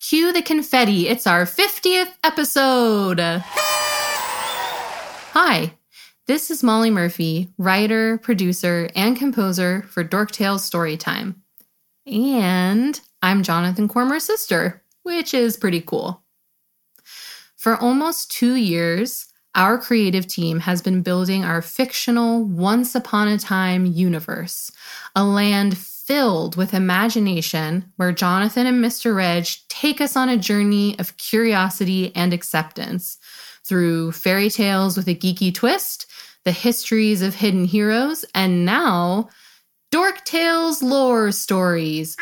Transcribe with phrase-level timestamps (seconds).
[0.00, 1.08] Cue the confetti.
[1.08, 3.20] It's our 50th episode.
[5.34, 5.74] Hi,
[6.26, 11.34] this is Molly Murphy, writer, producer, and composer for Dork Tales Storytime.
[12.06, 16.22] And I'm Jonathan Cormer's sister, which is pretty cool.
[17.58, 23.36] For almost two years, our creative team has been building our fictional Once Upon a
[23.36, 24.72] Time universe,
[25.14, 25.76] a land
[26.10, 29.14] filled with imagination where Jonathan and Mr.
[29.14, 33.16] Reg take us on a journey of curiosity and acceptance
[33.62, 36.10] through fairy tales with a geeky twist,
[36.44, 39.28] the histories of hidden heroes, and now
[39.92, 42.16] Dork Tales lore stories,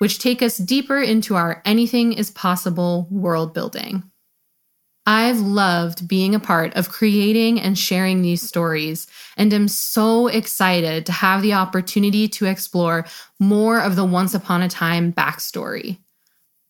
[0.00, 4.02] which take us deeper into our anything is possible world building.
[5.06, 11.04] I've loved being a part of creating and sharing these stories, and am so excited
[11.06, 13.04] to have the opportunity to explore
[13.38, 15.98] more of the Once Upon a Time backstory.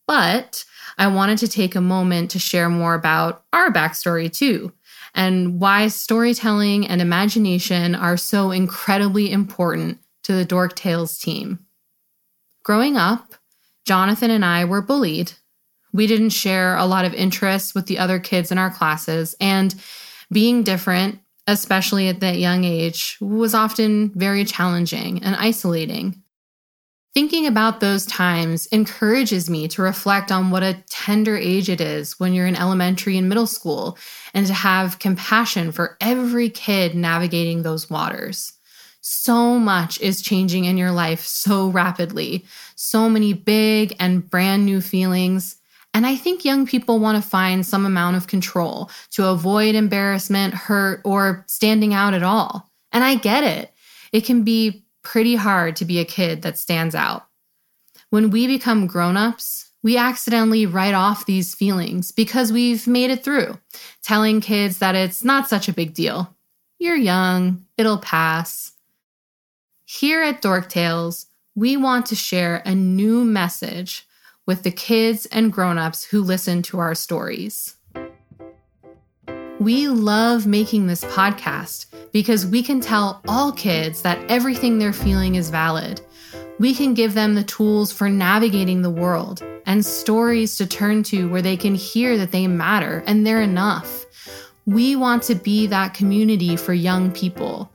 [0.06, 0.65] But
[0.98, 4.72] I wanted to take a moment to share more about our backstory too,
[5.14, 11.61] and why storytelling and imagination are so incredibly important to the Dork Tales team.
[12.64, 13.34] Growing up,
[13.84, 15.34] Jonathan and I were bullied
[15.95, 19.75] we didn't share a lot of interests with the other kids in our classes, and
[20.31, 26.20] being different, especially at that young age, was often very challenging and isolating.
[27.15, 32.19] Thinking about those times encourages me to reflect on what a tender age it is
[32.19, 33.97] when you're in elementary and middle school
[34.34, 38.53] and to have compassion for every kid navigating those waters.
[39.00, 44.81] So much is changing in your life so rapidly, so many big and brand new
[44.81, 45.59] feelings
[45.95, 50.53] and I think young people want to find some amount of control to avoid embarrassment,
[50.53, 52.70] hurt, or standing out at all.
[52.92, 53.73] And I get it.
[54.12, 57.27] It can be pretty hard to be a kid that stands out.
[58.11, 63.59] When we become grown-ups, we accidentally write off these feelings because we've made it through,
[64.03, 66.34] telling kids that it's not such a big deal.
[66.78, 68.72] You're young, it'll pass.
[69.84, 74.09] Here at Dork Tales, we want to share a new message
[74.47, 77.77] with the kids and grown-ups who listen to our stories.
[79.59, 85.37] We love making this podcast because we can tell all kids that everything they're feeling
[85.37, 86.00] is valid.
[86.59, 91.28] We can give them the tools for navigating the world and stories to turn to
[91.31, 94.05] where they can hear that they matter and they're enough.
[94.66, 97.71] We want to be that community for young people.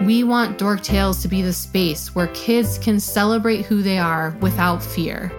[0.00, 4.36] We want Dork Tales to be the space where kids can celebrate who they are
[4.40, 5.32] without fear.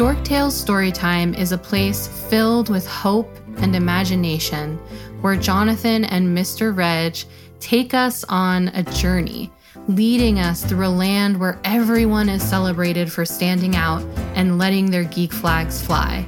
[0.00, 3.28] Dork Tales Storytime is a place filled with hope
[3.58, 4.78] and imagination
[5.20, 6.74] where Jonathan and Mr.
[6.74, 7.18] Reg
[7.60, 9.52] take us on a journey,
[9.88, 14.00] leading us through a land where everyone is celebrated for standing out
[14.36, 16.26] and letting their geek flags fly.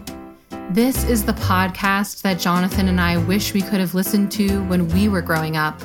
[0.72, 4.86] This is the podcast that Jonathan and I wish we could have listened to when
[4.88, 5.80] we were growing up.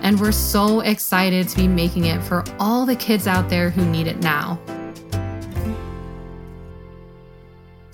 [0.00, 3.84] And we're so excited to be making it for all the kids out there who
[3.84, 4.58] need it now.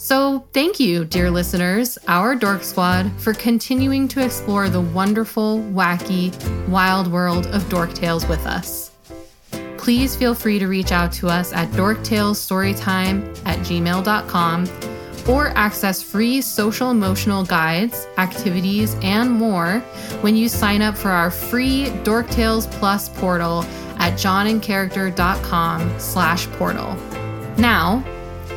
[0.05, 6.31] So, thank you, dear listeners, our Dork Squad, for continuing to explore the wonderful, wacky,
[6.69, 8.91] wild world of Dork Tales with us.
[9.79, 14.69] Please feel free to reach out to us at dorktalesstorytime at gmail.com
[15.27, 19.79] or access free social emotional guides, activities, and more
[20.21, 23.63] when you sign up for our free Dork Tales Plus portal
[23.97, 26.95] at johnandcharacter.com slash portal.
[27.57, 28.05] Now,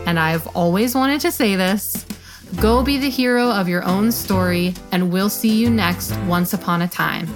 [0.08, 2.06] and I've always wanted to say this
[2.56, 6.82] go be the hero of your own story, and we'll see you next once upon
[6.82, 7.28] a time.